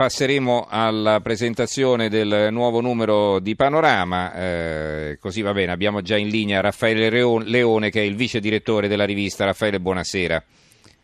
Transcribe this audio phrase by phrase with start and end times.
[0.00, 6.28] Passeremo alla presentazione del nuovo numero di Panorama, eh, così va bene, abbiamo già in
[6.28, 9.44] linea Raffaele Leone che è il vice direttore della rivista.
[9.44, 10.42] Raffaele, buonasera.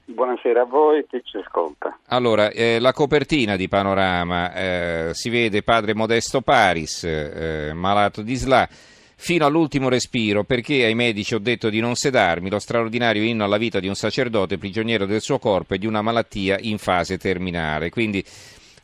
[0.06, 1.98] Buonasera a voi e chi ci ascolta.
[2.06, 8.34] Allora, eh, la copertina di Panorama eh, si vede padre Modesto Paris, eh, malato di
[8.34, 8.66] SLA,
[9.14, 13.58] fino all'ultimo respiro perché ai medici ho detto di non sedarmi, lo straordinario inno alla
[13.58, 17.90] vita di un sacerdote prigioniero del suo corpo e di una malattia in fase terminale.
[17.90, 18.24] Quindi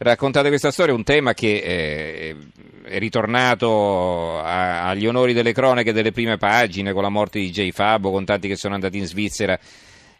[0.03, 2.37] raccontate questa storia, un tema che eh,
[2.85, 7.71] è ritornato a, agli onori delle cronache delle prime pagine con la morte di J.
[7.71, 9.59] Fabbo, con tanti che sono andati in Svizzera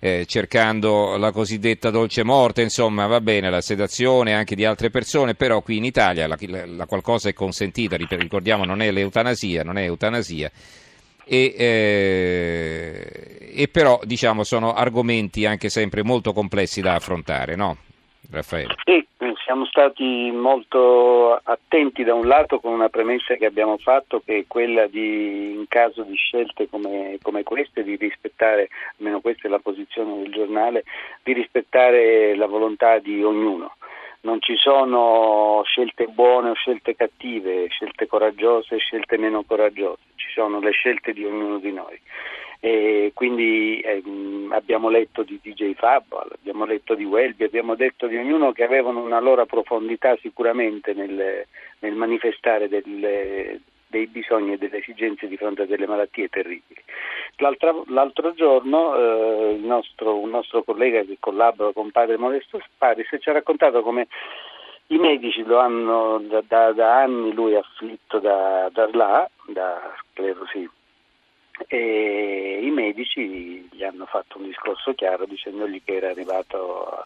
[0.05, 5.37] eh, cercando la cosiddetta dolce morte, insomma va bene la sedazione anche di altre persone,
[5.37, 9.85] però qui in Italia la, la qualcosa è consentita, ricordiamo non è l'eutanasia, non è
[9.85, 10.51] eutanasia.
[11.25, 17.77] E, eh, e però diciamo sono argomenti anche sempre molto complessi da affrontare, no?
[18.29, 18.75] Raffaele.
[18.85, 19.02] Sì,
[19.53, 24.45] siamo stati molto attenti da un lato con una premessa che abbiamo fatto che è
[24.47, 29.59] quella di, in caso di scelte come, come queste, di rispettare, almeno questa è la
[29.59, 30.85] posizione del giornale,
[31.23, 33.77] di rispettare la volontà di ognuno.
[34.23, 40.31] Non ci sono scelte buone o scelte cattive, scelte coraggiose e scelte meno coraggiose, ci
[40.33, 42.01] sono le scelte di ognuno di noi.
[42.65, 48.17] E quindi ehm, abbiamo letto di DJ Fabbo, abbiamo letto di Welby, abbiamo detto di
[48.17, 51.45] ognuno che avevano una loro profondità sicuramente nel,
[51.81, 56.81] nel manifestare delle, dei bisogni e delle esigenze di fronte a delle malattie terribili.
[57.39, 63.29] L'altro, l'altro giorno eh, nostro, un nostro collega che collabora con padre Modesto Sparis ci
[63.29, 64.07] ha raccontato come
[64.93, 70.71] i medici lo hanno da, da, da anni lui afflitto da, da là, da sclerosi
[71.69, 77.05] e i medici gli hanno fatto un discorso chiaro dicendogli che era arrivato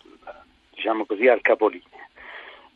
[0.71, 2.07] diciamo così, al capolinea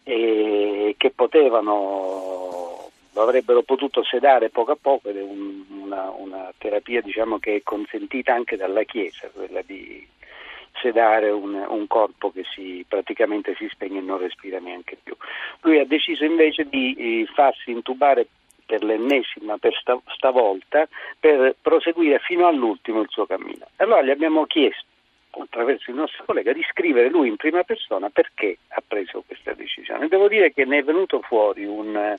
[0.03, 2.71] e che potevano
[3.13, 7.57] lo avrebbero potuto sedare poco a poco ed è un, una, una, terapia diciamo, che
[7.57, 10.07] è consentita anche dalla Chiesa, quella di
[10.81, 15.17] sedare un, un, corpo che si, praticamente si spegne e non respira neanche più.
[15.63, 18.29] Lui ha deciso invece di eh, farsi intubare
[18.71, 20.87] per l'ennesima, per sta, stavolta,
[21.19, 23.67] per proseguire fino all'ultimo il suo cammino.
[23.79, 24.85] Allora gli abbiamo chiesto,
[25.31, 30.07] attraverso il nostro collega, di scrivere lui in prima persona perché ha preso questa decisione.
[30.07, 32.17] Devo dire che ne è venuto fuori un,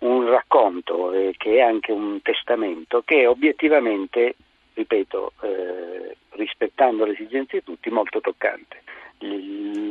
[0.00, 4.34] un racconto, eh, che è anche un testamento, che obiettivamente,
[4.74, 8.82] ripeto, eh, rispettando le esigenze di tutti, molto toccante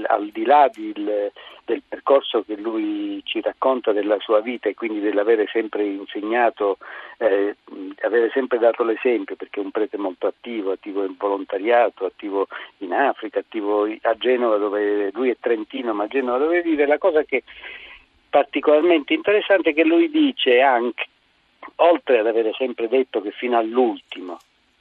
[0.07, 1.31] al di là del,
[1.65, 6.77] del, percorso che lui ci racconta della sua vita e quindi dell'avere sempre insegnato,
[7.17, 7.55] eh,
[8.01, 12.47] avere sempre dato l'esempio, perché è un prete molto attivo, attivo in volontariato, attivo
[12.79, 16.97] in Africa, attivo a Genova dove lui è trentino, ma a Genova dove vive, la
[16.97, 17.43] cosa che è
[18.29, 21.05] particolarmente interessante è che lui dice anche,
[21.77, 24.39] oltre ad avere sempre detto che fino all'ultimo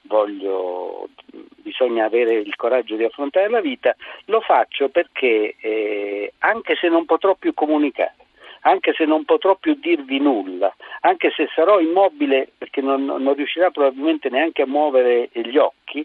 [0.09, 1.09] voglio,
[1.57, 7.05] bisogna avere il coraggio di affrontare la vita, lo faccio perché eh, anche se non
[7.05, 8.17] potrò più comunicare,
[8.63, 13.71] anche se non potrò più dirvi nulla, anche se sarò immobile perché non, non riuscirà
[13.71, 16.05] probabilmente neanche a muovere gli occhi,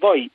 [0.00, 0.28] voi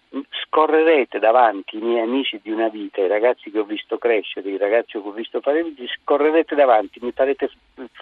[0.44, 4.58] scorrerete davanti i miei amici di una vita, i ragazzi che ho visto crescere, i
[4.58, 7.50] ragazzi che ho visto fare vita, scorrerete davanti, mi farete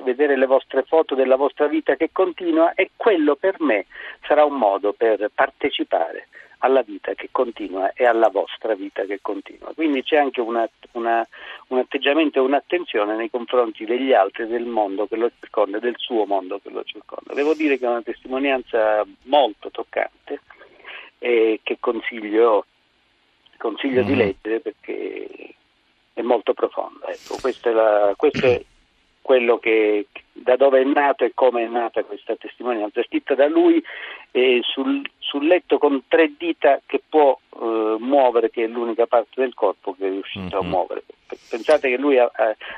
[0.04, 3.86] vedere le vostre foto della vostra vita che continua e quello per me
[4.28, 6.28] sarà un modo per partecipare
[6.60, 9.74] alla vita che continua e alla vostra vita che continua.
[9.74, 11.26] Quindi c'è anche una, una,
[11.68, 16.26] un atteggiamento e un'attenzione nei confronti degli altri, del mondo che lo circonda, del suo
[16.26, 17.34] mondo che lo circonda.
[17.34, 20.40] Devo dire che è una testimonianza molto toccante
[21.24, 22.66] e che consiglio,
[23.58, 24.06] consiglio mm.
[24.06, 25.56] di leggere perché
[26.12, 27.08] è molto profonda.
[27.08, 28.62] Ecco, questo, è la, questo è
[29.22, 33.00] quello che, da dove è nato e come è nata questa testimonianza.
[33.00, 33.82] È scritta da lui
[34.32, 39.40] eh, sul, sul, letto con tre dita che può eh, muovere, che è l'unica parte
[39.40, 40.66] del corpo che è riuscito mm-hmm.
[40.66, 41.04] a muovere.
[41.50, 42.30] Pensate che lui, ha,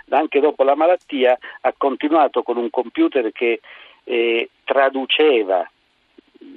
[0.10, 3.60] anche dopo la malattia, ha continuato con un computer che
[4.04, 5.68] eh, traduceva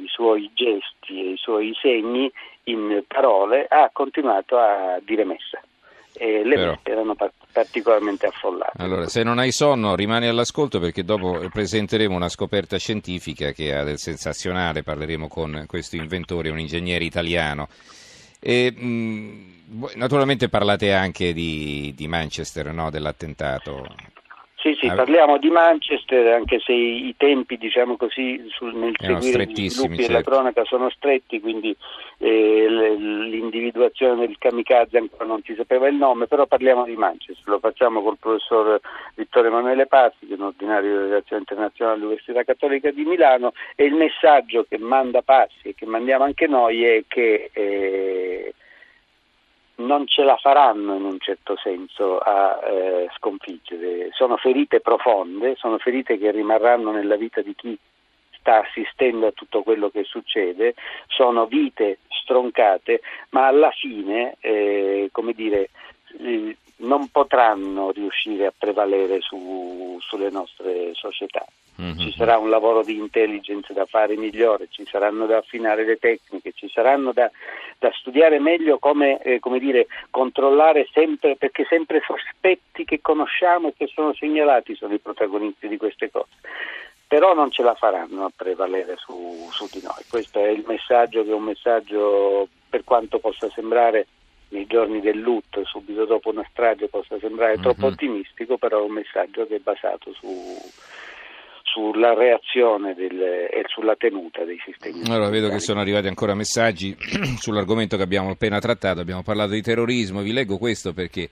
[0.02, 2.30] i suoi gesti e i suoi segni
[2.64, 5.60] in parole, ha continuato a dire messa.
[6.12, 6.70] E le Però...
[6.70, 7.16] messe erano
[7.52, 8.82] particolarmente affollate.
[8.82, 13.84] Allora, se non hai sonno, rimani all'ascolto perché dopo presenteremo una scoperta scientifica che ha
[13.84, 17.68] del sensazionale, parleremo con questo inventore, un ingegnere italiano.
[18.40, 19.58] E, mh,
[19.94, 22.90] naturalmente parlate anche di, di Manchester, no?
[22.90, 23.86] dell'attentato.
[24.60, 29.46] Sì, Sì, parliamo di Manchester, anche se i, tempi, diciamo così, sul, nel Erano seguire
[29.52, 30.12] gli sviluppi certo.
[30.12, 31.76] della cronaca sono stretti, quindi
[32.18, 37.60] eh, l'individuazione del kamikaze ancora non si sapeva il nome, però parliamo di Manchester, lo
[37.60, 38.80] facciamo col professor
[39.14, 43.84] Vittorio Emanuele Pazzi, che è un ordinario di relazioni internazionali all'Università Cattolica di Milano, e
[43.84, 48.17] il messaggio che manda Pazzi e che mandiamo anche noi è che eh,
[49.98, 54.10] non ce la faranno in un certo senso a eh, sconfiggere.
[54.12, 57.76] Sono ferite profonde, sono ferite che rimarranno nella vita di chi
[58.38, 60.74] sta assistendo a tutto quello che succede,
[61.08, 63.00] sono vite stroncate,
[63.30, 65.70] ma alla fine, eh, come dire,
[66.78, 71.44] non potranno riuscire a prevalere su, sulle nostre società.
[71.80, 71.98] Mm-hmm.
[71.98, 76.52] Ci sarà un lavoro di intelligence da fare migliore, ci saranno da affinare le tecniche,
[76.52, 77.30] ci saranno da,
[77.78, 83.74] da studiare meglio come, eh, come dire, controllare sempre, perché sempre sospetti che conosciamo e
[83.76, 86.30] che sono segnalati sono i protagonisti di queste cose
[87.08, 90.04] però non ce la faranno a prevalere su, su, di noi.
[90.10, 94.06] Questo è il messaggio che è un messaggio, per quanto possa sembrare
[94.50, 97.62] nei giorni del lutto, subito dopo una strage, possa sembrare mm-hmm.
[97.62, 100.28] troppo ottimistico, però è un messaggio che è basato su,
[101.62, 105.02] sulla reazione del, e sulla tenuta dei sistemi.
[105.06, 106.96] Allora, vedo che sono arrivati ancora messaggi
[107.38, 111.28] sull'argomento che abbiamo appena trattato, abbiamo parlato di terrorismo, vi leggo questo perché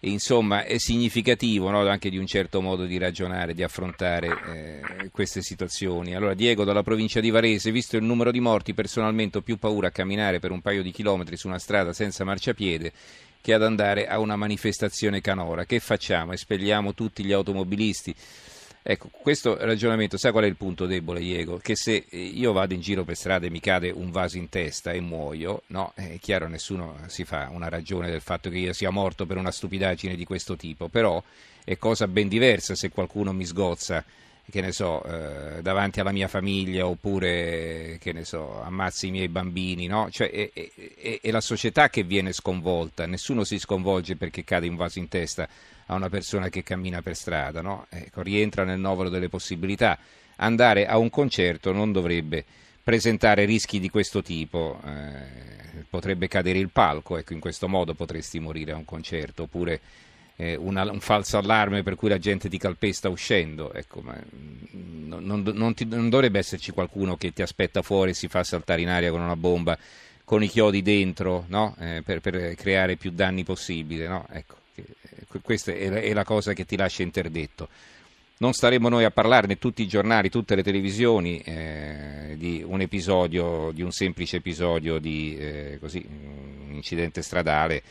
[0.00, 5.42] insomma è significativo no, anche di un certo modo di ragionare, di affrontare eh, queste
[5.42, 6.14] situazioni.
[6.14, 9.88] Allora Diego dalla provincia di Varese, visto il numero di morti, personalmente ho più paura
[9.88, 12.92] a camminare per un paio di chilometri su una strada senza marciapiede
[13.40, 15.64] che ad andare a una manifestazione canora.
[15.64, 16.32] Che facciamo?
[16.32, 18.14] Espelliamo tutti gli automobilisti?
[18.82, 21.58] Ecco, questo ragionamento, sai qual è il punto debole, Diego?
[21.58, 24.92] Che se io vado in giro per strada e mi cade un vaso in testa
[24.92, 28.90] e muoio, no, è chiaro, nessuno si fa una ragione del fatto che io sia
[28.90, 31.22] morto per una stupidaggine di questo tipo, però
[31.64, 34.02] è cosa ben diversa se qualcuno mi sgozza
[34.50, 39.28] che ne so, eh, davanti alla mia famiglia oppure, che ne so, ammazzi i miei
[39.28, 40.08] bambini, no?
[40.10, 44.76] Cioè, è, è, è, la società che viene sconvolta, nessuno si sconvolge perché cade un
[44.76, 45.46] vaso in testa
[45.90, 47.86] a una persona che cammina per strada, no?
[47.90, 49.98] Ecco, rientra nel novero delle possibilità.
[50.36, 52.44] Andare a un concerto non dovrebbe
[52.82, 58.38] presentare rischi di questo tipo, eh, potrebbe cadere il palco, ecco, in questo modo potresti
[58.38, 59.80] morire a un concerto, oppure
[60.36, 65.42] eh, una, un falso allarme per cui la gente ti calpesta uscendo, ecco, mm, non,
[65.42, 68.88] non, ti, non, dovrebbe esserci qualcuno che ti aspetta fuori e si fa saltare in
[68.88, 69.76] aria con una bomba
[70.24, 71.74] con i chiodi dentro no?
[71.80, 74.06] eh, per, per, creare più danni possibili.
[74.06, 74.26] No?
[74.30, 74.57] Ecco,
[75.42, 77.68] questa è, è la cosa che ti lascia interdetto.
[78.38, 83.72] Non staremo noi a parlarne tutti i giornali, tutte le televisioni eh, di un episodio,
[83.72, 87.82] di un semplice episodio di eh, così, un incidente stradale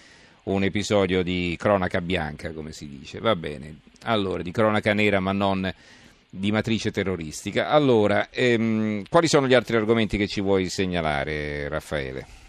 [0.48, 3.20] un episodio di cronaca bianca, come si dice.
[3.20, 5.72] Va bene, allora, di cronaca nera ma non
[6.30, 7.70] di matrice terroristica.
[7.70, 12.47] Allora, ehm, quali sono gli altri argomenti che ci vuoi segnalare, Raffaele?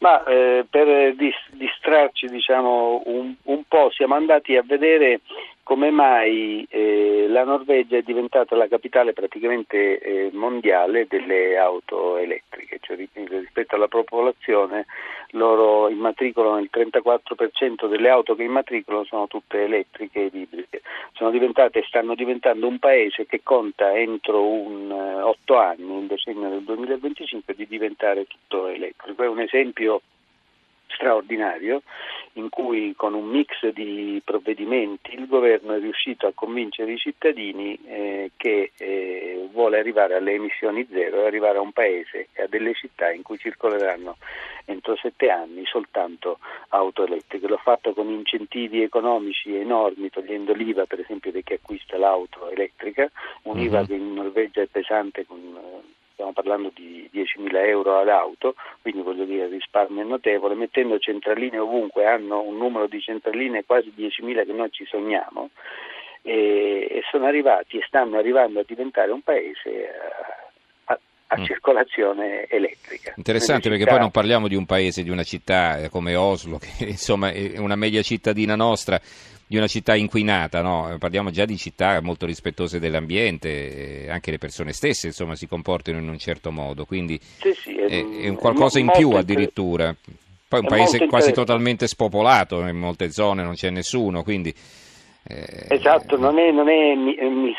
[0.00, 1.14] Ma eh, per
[1.50, 5.20] distrarci diciamo, un, un, po' siamo andati a vedere
[5.62, 12.78] come mai eh, la Norvegia è diventata la capitale praticamente eh, mondiale delle auto elettriche,
[12.80, 14.86] cioè rispetto alla popolazione
[15.32, 20.82] loro immatricolano il 34% delle auto che immatricolano sono tutte elettriche ed ibride.
[21.12, 26.06] Sono diventate e stanno diventando un paese che conta entro un, uh, 8 anni, il
[26.06, 29.22] decennio del 2025, di diventare tutto elettrico.
[29.22, 30.00] È un esempio
[30.86, 31.82] straordinario
[32.34, 37.78] in cui con un mix di provvedimenti il governo è riuscito a convincere i cittadini
[37.86, 42.46] eh, che eh, vuole arrivare alle emissioni zero e arrivare a un paese e a
[42.46, 44.16] delle città in cui circoleranno
[44.66, 47.48] entro sette anni soltanto auto elettriche.
[47.48, 53.10] L'ho fatto con incentivi economici enormi, togliendo l'IVA per esempio di chi acquista l'auto elettrica,
[53.42, 53.86] un'IVA mm-hmm.
[53.86, 55.58] che in Norvegia è pesante con
[56.20, 60.98] stiamo parlando di 10.000 euro ad auto, quindi voglio dire il risparmio è notevole, mettendo
[60.98, 65.48] centraline ovunque, hanno un numero di centraline quasi 10.000 che noi ci sogniamo
[66.20, 69.88] e, e sono arrivati e stanno arrivando a diventare un paese
[70.84, 70.98] a,
[71.28, 71.44] a mm.
[71.44, 73.14] circolazione elettrica.
[73.16, 76.84] Interessante perché poi non parliamo di un paese, di una città eh, come Oslo, che
[76.84, 79.00] insomma è una media cittadina nostra,
[79.50, 80.94] di una città inquinata, no?
[81.00, 86.08] parliamo già di città molto rispettose dell'ambiente, anche le persone stesse insomma, si comportano in
[86.08, 89.92] un certo modo, quindi sì, sì, è, è, è, un qualcosa in più addirittura.
[90.46, 94.54] Poi un paese quasi totalmente spopolato, in molte zone non c'è nessuno, quindi...
[95.24, 96.94] Eh, esatto, non è, non è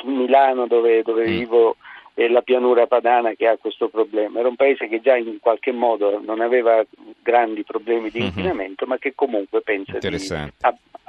[0.06, 1.30] Milano dove, dove mm.
[1.30, 1.76] vivo
[2.14, 4.40] e la pianura padana che ha questo problema.
[4.40, 6.86] Era un paese che già in qualche modo non aveva
[7.22, 8.26] grandi problemi di mhm.
[8.28, 8.94] inquinamento, mm-hmm.
[8.94, 10.08] ma che comunque pensa di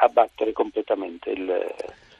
[0.02, 1.74] abbattere completamente il,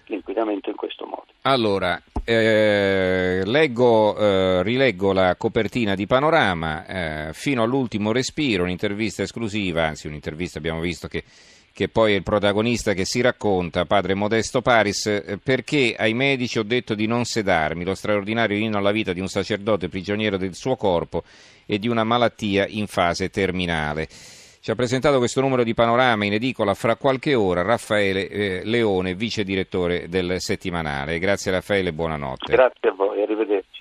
[0.06, 1.26] l'inquinamento in questo modo.
[1.42, 9.86] Allora, eh, leggo, eh, rileggo la copertina di Panorama, eh, fino all'ultimo respiro, un'intervista esclusiva,
[9.86, 11.24] anzi un'intervista abbiamo visto che,
[11.72, 16.60] che poi è il protagonista che si racconta, padre Modesto Paris, eh, perché ai medici
[16.60, 20.54] ho detto di non sedarmi, lo straordinario inno alla vita di un sacerdote prigioniero del
[20.54, 21.24] suo corpo
[21.66, 24.08] e di una malattia in fase terminale.
[24.62, 29.16] Ci ha presentato questo numero di panorama in edicola fra qualche ora Raffaele eh, Leone,
[29.16, 31.18] vice direttore del settimanale.
[31.18, 32.52] Grazie Raffaele, buonanotte.
[32.52, 33.71] Grazie a voi, arrivederci.